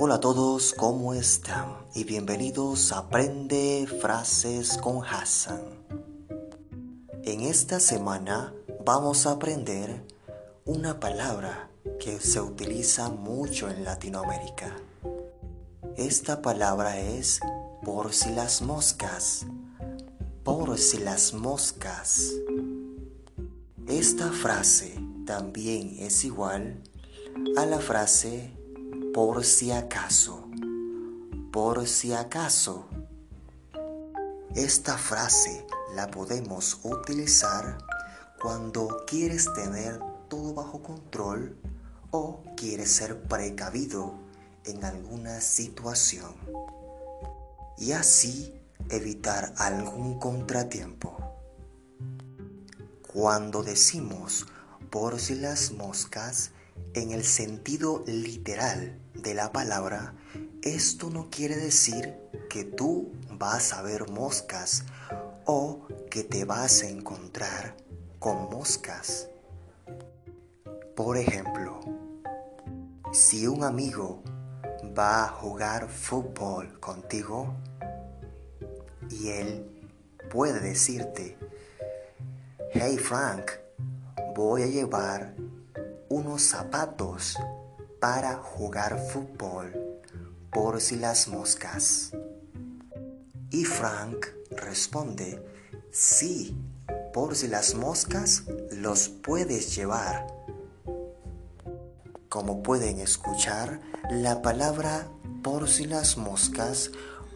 Hola 0.00 0.14
a 0.14 0.20
todos, 0.20 0.74
¿cómo 0.74 1.12
están? 1.12 1.76
Y 1.92 2.04
bienvenidos 2.04 2.92
a 2.92 2.98
Aprende 2.98 3.84
Frases 4.00 4.78
con 4.78 5.04
Hassan. 5.04 5.60
En 7.24 7.40
esta 7.40 7.80
semana 7.80 8.54
vamos 8.84 9.26
a 9.26 9.32
aprender 9.32 10.04
una 10.64 11.00
palabra 11.00 11.68
que 11.98 12.20
se 12.20 12.40
utiliza 12.40 13.08
mucho 13.08 13.68
en 13.68 13.82
Latinoamérica. 13.82 14.76
Esta 15.96 16.42
palabra 16.42 17.00
es 17.00 17.40
por 17.84 18.12
si 18.12 18.30
las 18.30 18.62
moscas. 18.62 19.46
Por 20.44 20.78
si 20.78 20.98
las 20.98 21.34
moscas. 21.34 22.34
Esta 23.88 24.30
frase 24.30 24.94
también 25.26 25.96
es 25.98 26.24
igual 26.24 26.84
a 27.56 27.66
la 27.66 27.80
frase 27.80 28.57
por 29.20 29.44
si 29.44 29.72
acaso. 29.72 30.48
Por 31.50 31.88
si 31.88 32.12
acaso. 32.12 32.86
Esta 34.54 34.96
frase 34.96 35.66
la 35.96 36.08
podemos 36.08 36.78
utilizar 36.84 37.78
cuando 38.40 39.04
quieres 39.08 39.52
tener 39.54 39.98
todo 40.28 40.54
bajo 40.54 40.84
control 40.84 41.58
o 42.12 42.44
quieres 42.56 42.92
ser 42.92 43.20
precavido 43.24 44.14
en 44.64 44.84
alguna 44.84 45.40
situación 45.40 46.36
y 47.76 47.90
así 47.90 48.54
evitar 48.88 49.52
algún 49.56 50.20
contratiempo. 50.20 51.16
Cuando 53.12 53.64
decimos 53.64 54.46
por 54.90 55.18
si 55.18 55.34
las 55.34 55.72
moscas, 55.72 56.52
en 56.94 57.10
el 57.10 57.24
sentido 57.24 58.04
literal 58.06 58.96
de 59.28 59.34
la 59.34 59.52
palabra, 59.52 60.14
esto 60.62 61.10
no 61.10 61.28
quiere 61.28 61.54
decir 61.54 62.14
que 62.48 62.64
tú 62.64 63.12
vas 63.32 63.74
a 63.74 63.82
ver 63.82 64.08
moscas 64.08 64.84
o 65.44 65.86
que 66.10 66.24
te 66.24 66.46
vas 66.46 66.82
a 66.82 66.88
encontrar 66.88 67.76
con 68.18 68.48
moscas. 68.48 69.28
Por 70.96 71.18
ejemplo, 71.18 71.78
si 73.12 73.46
un 73.46 73.64
amigo 73.64 74.22
va 74.98 75.24
a 75.24 75.28
jugar 75.28 75.90
fútbol 75.90 76.80
contigo 76.80 77.54
y 79.10 79.28
él 79.28 79.90
puede 80.30 80.58
decirte, 80.60 81.36
hey 82.72 82.96
Frank, 82.96 83.50
voy 84.34 84.62
a 84.62 84.66
llevar 84.68 85.34
unos 86.08 86.40
zapatos 86.40 87.36
para 88.00 88.36
jugar 88.36 88.98
fútbol 88.98 89.72
por 90.50 90.80
si 90.80 90.96
las 90.96 91.28
moscas. 91.28 92.12
Y 93.50 93.64
Frank 93.64 94.26
responde, 94.50 95.42
sí, 95.90 96.56
por 97.12 97.36
si 97.36 97.48
las 97.48 97.74
moscas 97.74 98.44
los 98.70 99.08
puedes 99.08 99.74
llevar. 99.74 100.26
Como 102.28 102.62
pueden 102.62 103.00
escuchar, 103.00 103.80
la 104.10 104.42
palabra 104.42 105.08
por 105.42 105.68
si 105.68 105.86
las 105.86 106.16
moscas 106.16 106.90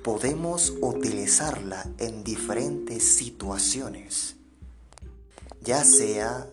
podemos 0.04 0.74
utilizarla 0.80 1.86
en 1.98 2.24
diferentes 2.24 3.16
situaciones, 3.16 4.36
ya 5.60 5.84
sea 5.84 6.46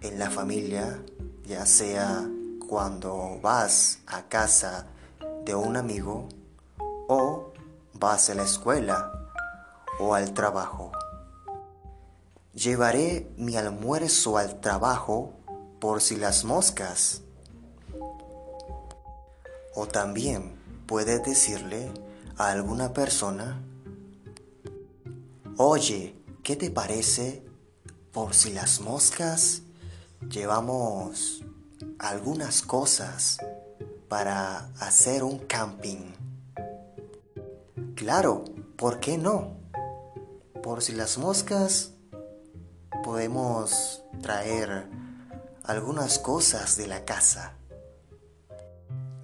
en 0.00 0.18
la 0.18 0.30
familia, 0.30 1.02
ya 1.46 1.66
sea 1.66 2.28
cuando 2.72 3.38
vas 3.42 3.98
a 4.06 4.22
casa 4.30 4.86
de 5.44 5.54
un 5.54 5.76
amigo 5.76 6.26
o 7.06 7.52
vas 7.92 8.30
a 8.30 8.34
la 8.34 8.44
escuela 8.44 9.12
o 10.00 10.14
al 10.14 10.32
trabajo. 10.32 10.90
Llevaré 12.54 13.30
mi 13.36 13.56
almuerzo 13.56 14.38
al 14.38 14.58
trabajo 14.62 15.34
por 15.80 16.00
si 16.00 16.16
las 16.16 16.46
moscas. 16.46 17.20
O 19.74 19.86
también 19.86 20.58
puedes 20.86 21.22
decirle 21.24 21.92
a 22.38 22.52
alguna 22.52 22.94
persona, 22.94 23.60
oye, 25.58 26.16
¿qué 26.42 26.56
te 26.56 26.70
parece 26.70 27.44
por 28.12 28.32
si 28.32 28.50
las 28.50 28.80
moscas 28.80 29.60
llevamos 30.30 31.44
algunas 32.02 32.62
cosas 32.62 33.38
para 34.08 34.68
hacer 34.80 35.22
un 35.22 35.38
camping. 35.38 36.12
Claro, 37.94 38.44
¿por 38.76 38.98
qué 38.98 39.16
no? 39.16 39.56
Por 40.64 40.82
si 40.82 40.92
las 40.92 41.16
moscas 41.16 41.92
podemos 43.04 44.02
traer 44.20 44.88
algunas 45.62 46.18
cosas 46.18 46.76
de 46.76 46.88
la 46.88 47.04
casa. 47.04 47.54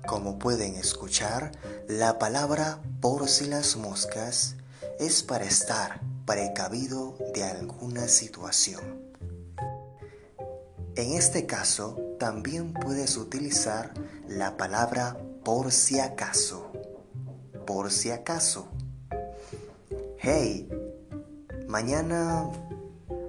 Como 0.07 0.39
pueden 0.39 0.77
escuchar, 0.77 1.51
la 1.89 2.21
palabra 2.21 2.81
por 3.01 3.29
si 3.29 3.47
las 3.47 3.77
moscas 3.77 4.55
es 5.01 5.25
para 5.25 5.45
estar 5.45 6.01
precavido 6.27 7.17
de 7.35 7.43
alguna 7.43 8.07
situación. 8.07 9.03
En 10.95 11.13
este 11.13 11.45
caso, 11.47 12.08
también 12.19 12.73
puedes 12.73 13.17
utilizar 13.17 13.95
la 14.27 14.57
palabra 14.57 15.17
por 15.45 15.71
si 15.73 16.01
acaso. 16.01 16.71
Por 17.67 17.91
si 17.91 18.11
acaso. 18.11 18.69
Hey, 20.19 20.69
mañana 21.69 22.51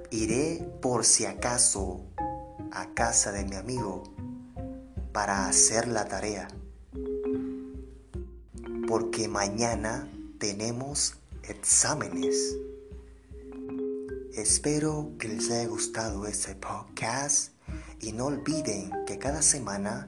iré 0.10 0.68
por 0.82 1.06
si 1.06 1.26
acaso 1.26 2.02
a 2.72 2.94
casa 2.94 3.32
de 3.32 3.46
mi 3.46 3.56
amigo 3.56 4.04
para 5.14 5.48
hacer 5.48 5.88
la 5.88 6.08
tarea. 6.08 6.48
Porque 8.88 9.28
mañana 9.28 10.10
tenemos 10.40 11.16
exámenes. 11.44 12.58
Espero 14.34 15.12
que 15.20 15.28
les 15.28 15.52
haya 15.52 15.68
gustado 15.68 16.26
este 16.26 16.56
podcast 16.56 17.59
y 18.02 18.14
no 18.14 18.26
olviden 18.26 18.92
que 19.06 19.18
cada 19.18 19.42
semana 19.42 20.08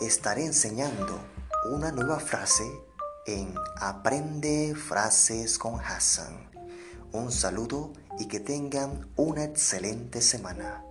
estaré 0.00 0.44
enseñando 0.44 1.18
una 1.70 1.92
nueva 1.92 2.18
frase 2.20 2.64
en 3.26 3.54
Aprende 3.76 4.74
Frases 4.74 5.58
con 5.58 5.80
Hassan. 5.80 6.50
Un 7.12 7.30
saludo 7.30 7.92
y 8.18 8.26
que 8.26 8.40
tengan 8.40 9.08
una 9.16 9.44
excelente 9.44 10.20
semana. 10.20 10.84